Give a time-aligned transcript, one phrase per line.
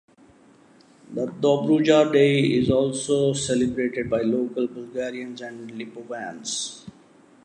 [1.13, 6.89] The Dobruja Day is also celebrated by local Bulgarians and Lipovans.